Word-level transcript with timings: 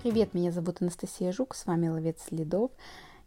Привет, 0.00 0.32
меня 0.32 0.52
зовут 0.52 0.80
Анастасия 0.80 1.32
Жук, 1.32 1.56
с 1.56 1.66
вами 1.66 1.88
Ловец 1.88 2.22
следов. 2.22 2.70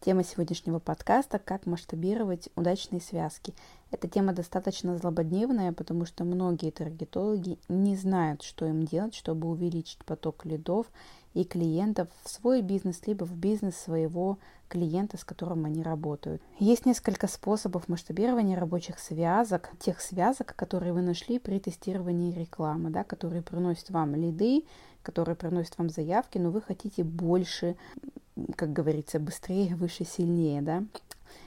Тема 0.00 0.22
сегодняшнего 0.22 0.78
подкаста– 0.78 1.38
как 1.44 1.64
масштабировать 1.64 2.50
удачные 2.56 3.00
связки. 3.00 3.54
Эта 3.90 4.06
тема 4.06 4.34
достаточно 4.34 4.94
злободневная, 4.98 5.72
потому 5.72 6.04
что 6.04 6.24
многие 6.24 6.70
таргетологи 6.70 7.58
не 7.70 7.96
знают, 7.96 8.42
что 8.42 8.66
им 8.66 8.82
делать, 8.82 9.14
чтобы 9.14 9.48
увеличить 9.48 10.04
поток 10.04 10.44
лидов 10.44 10.86
и 11.38 11.44
клиентов 11.44 12.08
в 12.24 12.28
свой 12.28 12.62
бизнес, 12.62 13.06
либо 13.06 13.22
в 13.22 13.32
бизнес 13.32 13.76
своего 13.76 14.38
клиента, 14.68 15.16
с 15.16 15.24
которым 15.24 15.66
они 15.66 15.84
работают. 15.84 16.42
Есть 16.58 16.84
несколько 16.84 17.28
способов 17.28 17.88
масштабирования 17.88 18.58
рабочих 18.58 18.98
связок, 18.98 19.70
тех 19.78 20.00
связок, 20.00 20.56
которые 20.56 20.92
вы 20.92 21.02
нашли 21.02 21.38
при 21.38 21.60
тестировании 21.60 22.32
рекламы, 22.32 22.90
да, 22.90 23.04
которые 23.04 23.42
приносят 23.42 23.90
вам 23.90 24.16
лиды, 24.16 24.64
которые 25.02 25.36
приносят 25.36 25.78
вам 25.78 25.90
заявки, 25.90 26.38
но 26.38 26.50
вы 26.50 26.60
хотите 26.60 27.04
больше, 27.04 27.76
как 28.56 28.72
говорится, 28.72 29.20
быстрее, 29.20 29.76
выше, 29.76 30.04
сильнее, 30.04 30.60
да. 30.60 30.82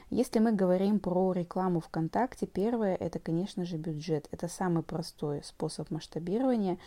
Если 0.10 0.40
мы 0.40 0.54
говорим 0.54 1.00
про 1.00 1.34
рекламу 1.34 1.82
ВКонтакте, 1.82 2.48
первое 2.48 2.96
это, 2.96 3.20
конечно 3.20 3.66
же, 3.66 3.76
бюджет. 3.76 4.30
Это 4.32 4.48
самый 4.48 4.84
простой 4.84 5.44
способ 5.44 5.92
масштабирования. 5.92 6.78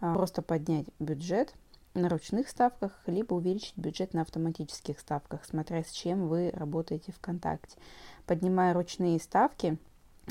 А, 0.00 0.14
просто 0.14 0.42
поднять 0.42 0.86
бюджет 0.98 1.54
на 1.98 2.08
ручных 2.08 2.48
ставках, 2.48 2.92
либо 3.06 3.34
увеличить 3.34 3.76
бюджет 3.76 4.14
на 4.14 4.22
автоматических 4.22 4.98
ставках, 4.98 5.44
смотря 5.44 5.84
с 5.84 5.90
чем 5.90 6.28
вы 6.28 6.50
работаете 6.54 7.12
ВКонтакте. 7.12 7.76
Поднимая 8.26 8.74
ручные 8.74 9.18
ставки, 9.20 9.78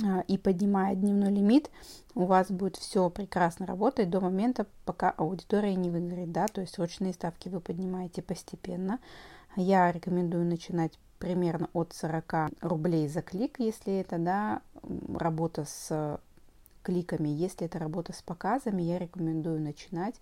а, 0.03 0.21
и 0.27 0.37
поднимая 0.37 0.95
дневной 0.95 1.31
лимит, 1.31 1.71
у 2.13 2.25
вас 2.25 2.51
будет 2.51 2.75
все 2.75 3.09
прекрасно 3.09 3.65
работать 3.65 4.09
до 4.09 4.21
момента, 4.21 4.67
пока 4.85 5.11
аудитория 5.11 5.75
не 5.75 5.89
выгорит, 5.89 6.31
да, 6.31 6.47
то 6.47 6.61
есть 6.61 6.77
ручные 6.77 7.13
ставки 7.13 7.49
вы 7.49 7.59
поднимаете 7.59 8.21
постепенно. 8.21 8.99
Я 9.55 9.91
рекомендую 9.91 10.45
начинать 10.45 10.99
примерно 11.17 11.69
от 11.73 11.93
40 11.93 12.51
рублей 12.61 13.07
за 13.07 13.21
клик, 13.21 13.59
если 13.59 13.95
это, 13.95 14.19
да, 14.19 14.61
работа 15.15 15.65
с 15.65 16.19
кликами. 16.83 17.29
Если 17.29 17.65
это 17.65 17.79
работа 17.79 18.13
с 18.13 18.21
показами, 18.21 18.81
я 18.81 18.99
рекомендую 18.99 19.59
начинать 19.59 20.15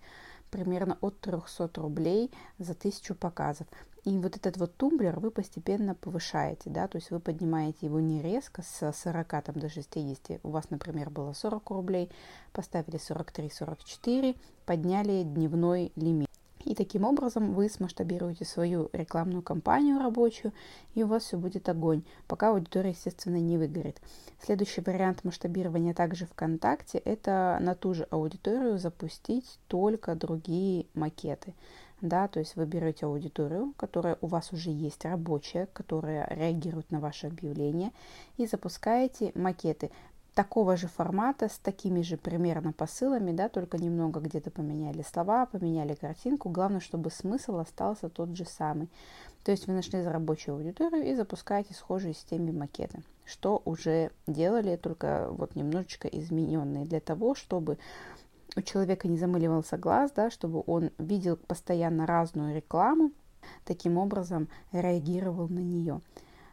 примерно 0.50 0.98
от 1.00 1.20
300 1.20 1.70
рублей 1.80 2.30
за 2.58 2.72
1000 2.72 3.14
показов. 3.14 3.66
И 4.04 4.16
вот 4.18 4.36
этот 4.36 4.56
вот 4.56 4.76
тумблер 4.76 5.18
вы 5.18 5.32
постепенно 5.32 5.96
повышаете, 5.96 6.70
да, 6.70 6.86
то 6.86 6.96
есть 6.96 7.10
вы 7.10 7.18
поднимаете 7.18 7.86
его 7.86 7.98
не 7.98 8.22
резко 8.22 8.62
с 8.62 8.92
40 8.92 9.28
там, 9.42 9.58
до 9.58 9.68
60. 9.68 10.40
У 10.44 10.50
вас, 10.50 10.70
например, 10.70 11.10
было 11.10 11.32
40 11.32 11.70
рублей, 11.70 12.10
поставили 12.52 13.00
43-44, 13.00 14.36
подняли 14.64 15.24
дневной 15.24 15.90
лимит. 15.96 16.28
И 16.66 16.74
таким 16.74 17.04
образом 17.04 17.54
вы 17.54 17.68
смасштабируете 17.68 18.44
свою 18.44 18.90
рекламную 18.92 19.40
кампанию 19.40 20.00
рабочую, 20.00 20.52
и 20.94 21.04
у 21.04 21.06
вас 21.06 21.22
все 21.22 21.38
будет 21.38 21.68
огонь, 21.68 22.02
пока 22.26 22.50
аудитория, 22.50 22.90
естественно, 22.90 23.40
не 23.40 23.56
выгорит. 23.56 24.00
Следующий 24.42 24.80
вариант 24.80 25.22
масштабирования 25.22 25.94
также 25.94 26.26
ВКонтакте– 26.26 26.98
это 27.04 27.58
на 27.60 27.76
ту 27.76 27.94
же 27.94 28.08
аудиторию 28.10 28.78
запустить 28.78 29.60
только 29.68 30.16
другие 30.16 30.86
макеты 30.94 31.54
да, 32.02 32.28
то 32.28 32.40
есть 32.40 32.56
вы 32.56 32.66
берете 32.66 33.06
аудиторию, 33.06 33.72
которая 33.76 34.18
у 34.20 34.26
вас 34.26 34.52
уже 34.52 34.70
есть 34.70 35.04
рабочая, 35.04 35.66
которая 35.72 36.26
реагирует 36.30 36.90
на 36.90 37.00
ваше 37.00 37.26
объявление, 37.28 37.90
и 38.36 38.46
запускаете 38.46 39.32
макеты 39.34 39.90
такого 40.36 40.76
же 40.76 40.86
формата, 40.86 41.48
с 41.48 41.58
такими 41.58 42.02
же 42.02 42.18
примерно 42.18 42.72
посылами, 42.72 43.32
да, 43.32 43.48
только 43.48 43.78
немного 43.78 44.20
где-то 44.20 44.50
поменяли 44.50 45.00
слова, 45.00 45.46
поменяли 45.46 45.94
картинку. 45.94 46.50
Главное, 46.50 46.80
чтобы 46.80 47.10
смысл 47.10 47.56
остался 47.56 48.10
тот 48.10 48.36
же 48.36 48.44
самый. 48.44 48.90
То 49.44 49.50
есть 49.50 49.66
вы 49.66 49.72
нашли 49.72 50.02
рабочую 50.02 50.56
аудиторию 50.56 51.06
и 51.06 51.14
запускаете 51.14 51.72
схожие 51.72 52.12
с 52.12 52.22
теми 52.22 52.50
макеты, 52.50 53.02
что 53.24 53.62
уже 53.64 54.10
делали, 54.26 54.76
только 54.76 55.28
вот 55.30 55.56
немножечко 55.56 56.06
измененные 56.06 56.84
для 56.84 57.00
того, 57.00 57.34
чтобы 57.34 57.78
у 58.56 58.60
человека 58.60 59.08
не 59.08 59.16
замыливался 59.16 59.78
глаз, 59.78 60.12
да, 60.14 60.30
чтобы 60.30 60.62
он 60.66 60.90
видел 60.98 61.38
постоянно 61.38 62.06
разную 62.06 62.54
рекламу, 62.54 63.10
таким 63.64 63.96
образом 63.96 64.48
реагировал 64.70 65.48
на 65.48 65.60
нее. 65.60 66.02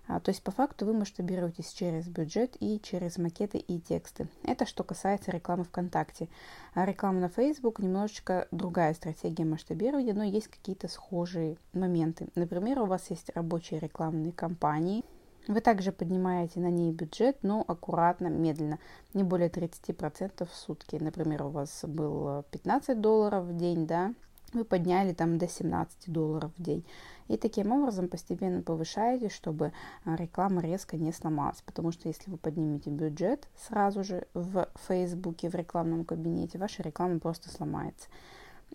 А, 0.07 0.19
то 0.19 0.29
есть 0.29 0.43
по 0.43 0.51
факту 0.51 0.85
вы 0.85 0.93
масштабируетесь 0.93 1.71
через 1.71 2.07
бюджет 2.07 2.57
и 2.59 2.79
через 2.81 3.17
макеты 3.17 3.57
и 3.57 3.79
тексты. 3.79 4.27
Это 4.43 4.65
что 4.65 4.83
касается 4.83 5.31
рекламы 5.31 5.63
ВКонтакте. 5.63 6.27
А 6.73 6.85
реклама 6.85 7.19
на 7.19 7.29
Facebook 7.29 7.79
немножечко 7.79 8.47
другая 8.51 8.93
стратегия 8.93 9.45
масштабирования, 9.45 10.13
но 10.13 10.23
есть 10.23 10.49
какие-то 10.49 10.87
схожие 10.87 11.57
моменты. 11.73 12.27
Например, 12.35 12.79
у 12.81 12.85
вас 12.85 13.09
есть 13.09 13.31
рабочие 13.33 13.79
рекламные 13.79 14.33
кампании, 14.33 15.03
вы 15.47 15.59
также 15.59 15.91
поднимаете 15.91 16.61
на 16.61 16.69
ней 16.69 16.93
бюджет, 16.93 17.39
но 17.41 17.65
аккуратно, 17.67 18.27
медленно, 18.27 18.79
не 19.13 19.23
более 19.23 19.49
30% 19.49 20.45
в 20.45 20.55
сутки. 20.55 20.95
Например, 20.95 21.43
у 21.43 21.49
вас 21.49 21.83
был 21.83 22.43
15 22.51 23.01
долларов 23.01 23.43
в 23.43 23.57
день, 23.57 23.85
да, 23.85 24.13
вы 24.51 24.65
подняли 24.65 25.13
там 25.13 25.37
до 25.37 25.47
17 25.47 26.11
долларов 26.11 26.51
в 26.57 26.61
день. 26.61 26.85
И 27.27 27.37
таким 27.37 27.71
образом 27.71 28.09
постепенно 28.09 28.61
повышаете, 28.61 29.29
чтобы 29.29 29.71
а, 30.03 30.15
реклама 30.15 30.61
резко 30.61 30.97
не 30.97 31.11
сломалась. 31.11 31.61
Потому 31.61 31.91
что 31.91 32.07
если 32.07 32.29
вы 32.29 32.37
поднимете 32.37 32.89
бюджет 32.89 33.47
сразу 33.57 34.03
же 34.03 34.27
в 34.33 34.67
Фейсбуке, 34.87 35.49
в 35.49 35.55
рекламном 35.55 36.05
кабинете, 36.05 36.57
ваша 36.57 36.83
реклама 36.83 37.19
просто 37.19 37.49
сломается. 37.49 38.07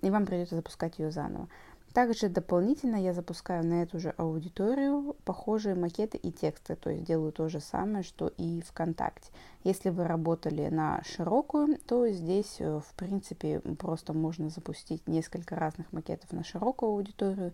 И 0.00 0.10
вам 0.10 0.26
придется 0.26 0.56
запускать 0.56 0.98
ее 0.98 1.10
заново. 1.10 1.48
Также 1.94 2.28
дополнительно 2.28 2.96
я 2.96 3.14
запускаю 3.14 3.64
на 3.64 3.82
эту 3.82 3.98
же 3.98 4.10
аудиторию 4.10 5.16
похожие 5.24 5.74
макеты 5.74 6.18
и 6.18 6.30
тексты, 6.30 6.76
то 6.76 6.90
есть 6.90 7.04
делаю 7.04 7.32
то 7.32 7.48
же 7.48 7.60
самое, 7.60 8.04
что 8.04 8.28
и 8.36 8.60
ВКонтакте. 8.60 9.30
Если 9.64 9.88
вы 9.88 10.06
работали 10.06 10.68
на 10.68 11.02
широкую, 11.04 11.78
то 11.86 12.08
здесь, 12.08 12.56
э, 12.60 12.80
в 12.80 12.94
принципе, 12.94 13.60
просто 13.78 14.12
можно 14.12 14.50
запустить 14.50 15.08
несколько 15.08 15.56
разных 15.56 15.92
макетов 15.92 16.30
на 16.32 16.44
широкую 16.44 16.92
аудиторию, 16.92 17.52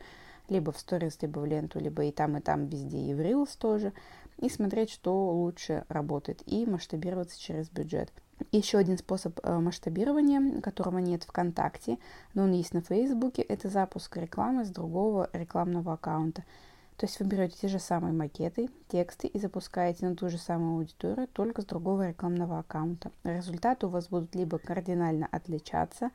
либо 0.48 0.72
в 0.72 0.78
сторис, 0.78 1.16
либо 1.22 1.38
в 1.38 1.46
ленту, 1.46 1.78
либо 1.78 2.04
и 2.04 2.12
там, 2.12 2.36
и 2.36 2.40
там, 2.40 2.66
везде, 2.66 2.98
и 2.98 3.14
в 3.14 3.20
Reels 3.20 3.56
тоже, 3.58 3.92
и 4.38 4.48
смотреть, 4.48 4.90
что 4.90 5.32
лучше 5.32 5.84
работает, 5.88 6.42
и 6.46 6.66
масштабироваться 6.66 7.40
через 7.40 7.70
бюджет. 7.70 8.10
Еще 8.50 8.78
один 8.78 8.98
способ 8.98 9.38
э, 9.42 9.58
масштабирования, 9.58 10.60
которого 10.60 10.98
нет 10.98 11.24
ВКонтакте, 11.24 11.98
но 12.34 12.44
он 12.44 12.52
есть 12.52 12.74
на 12.74 12.80
Фейсбуке, 12.80 13.42
это 13.42 13.68
запуск 13.68 14.16
рекламы 14.16 14.64
с 14.64 14.70
другого 14.70 15.28
рекламного 15.32 15.94
аккаунта. 15.94 16.44
То 16.96 17.06
есть 17.06 17.18
вы 17.18 17.26
берете 17.26 17.56
те 17.62 17.68
же 17.68 17.78
самые 17.78 18.12
макеты, 18.12 18.68
тексты 18.88 19.26
и 19.26 19.38
запускаете 19.38 20.06
на 20.06 20.14
ту 20.14 20.28
же 20.28 20.38
самую 20.38 20.78
аудиторию, 20.78 21.26
только 21.28 21.62
с 21.62 21.64
другого 21.64 22.08
рекламного 22.08 22.60
аккаунта. 22.60 23.10
Результаты 23.24 23.86
у 23.86 23.90
вас 23.90 24.08
будут 24.08 24.34
либо 24.34 24.58
кардинально 24.58 25.28
отличаться, 25.30 26.10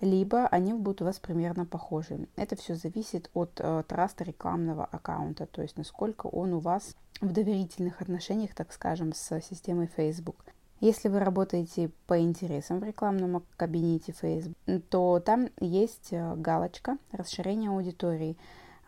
либо 0.00 0.48
они 0.48 0.74
будут 0.74 1.02
у 1.02 1.04
вас 1.04 1.20
примерно 1.20 1.64
похожи. 1.66 2.26
Это 2.34 2.56
все 2.56 2.74
зависит 2.74 3.30
от 3.34 3.52
э, 3.58 3.84
траста 3.86 4.24
рекламного 4.24 4.84
аккаунта, 4.84 5.46
то 5.46 5.62
есть 5.62 5.76
насколько 5.76 6.26
он 6.26 6.54
у 6.54 6.58
вас 6.58 6.96
в 7.20 7.32
доверительных 7.32 8.00
отношениях, 8.00 8.54
так 8.54 8.72
скажем, 8.72 9.12
с 9.12 9.40
системой 9.40 9.86
Facebook. 9.86 10.51
Если 10.82 11.08
вы 11.08 11.20
работаете 11.20 11.92
по 12.08 12.18
интересам 12.18 12.80
в 12.80 12.82
рекламном 12.82 13.44
кабинете 13.56 14.10
Facebook, 14.10 14.56
то 14.90 15.22
там 15.24 15.48
есть 15.60 16.08
э, 16.10 16.34
галочка 16.34 16.98
расширения 17.12 17.68
аудитории. 17.68 18.36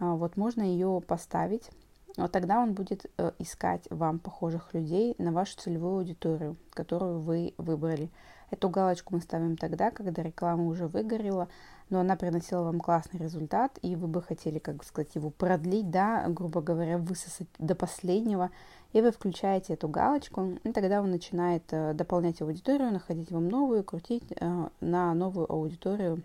А, 0.00 0.16
вот 0.16 0.37
можно 0.37 0.62
ее 0.62 1.00
поставить. 1.06 1.71
Вот 2.16 2.32
тогда 2.32 2.59
он 2.59 2.75
будет 2.75 3.06
э, 3.16 3.31
искать 3.38 3.87
вам 3.91 4.19
похожих 4.19 4.75
людей 4.75 5.15
на 5.19 5.31
вашу 5.31 5.56
целевую 5.56 5.99
аудиторию, 5.99 6.56
которую 6.71 7.21
вы 7.21 7.55
выбрали. 7.59 8.11
Эту 8.54 8.69
галочку 8.69 9.16
мы 9.16 9.20
ставим 9.20 9.56
тогда, 9.56 9.91
когда 9.91 10.22
реклама 10.22 10.66
уже 10.66 10.87
выгорела, 10.87 11.48
но 11.91 11.98
она 11.98 12.15
приносила 12.15 12.62
вам 12.62 12.78
классный 12.78 13.19
результат, 13.19 13.81
и 13.82 13.97
вы 13.97 14.06
бы 14.06 14.22
хотели, 14.22 14.60
как 14.60 14.84
сказать, 14.84 15.12
его 15.17 15.31
продлить, 15.31 15.90
да, 15.90 16.25
грубо 16.28 16.61
говоря, 16.61 16.99
высосать 16.99 17.49
до 17.58 17.75
последнего, 17.75 18.52
и 18.93 19.00
вы 19.00 19.11
включаете 19.11 19.73
эту 19.73 19.88
галочку, 19.88 20.52
и 20.62 20.70
тогда 20.70 21.02
он 21.02 21.11
начинает 21.11 21.64
э, 21.73 21.94
дополнять 21.94 22.40
аудиторию, 22.43 22.93
находить 22.93 23.32
вам 23.32 23.49
новую, 23.49 23.82
крутить 23.82 24.23
э, 24.31 24.69
на 24.81 25.14
новую 25.14 25.50
аудиторию 25.50 26.23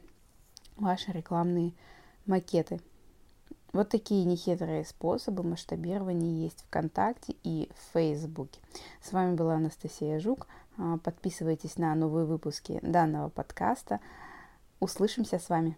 ваши 0.77 1.11
рекламные 1.11 1.73
макеты. 2.27 2.79
Вот 3.73 3.89
такие 3.89 4.23
нехитрые 4.23 4.85
способы 4.85 5.41
масштабирования 5.41 6.43
есть 6.43 6.61
ВКонтакте 6.67 7.33
и 7.43 7.71
в 7.73 7.93
Фейсбуке. 7.93 8.59
С 9.01 9.13
вами 9.13 9.35
была 9.35 9.55
Анастасия 9.55 10.19
Жук. 10.19 10.45
Подписывайтесь 11.03 11.77
на 11.77 11.93
новые 11.95 12.25
выпуски 12.25 12.79
данного 12.81 13.29
подкаста. 13.29 13.99
Услышимся 14.79 15.39
с 15.39 15.49
вами. 15.49 15.77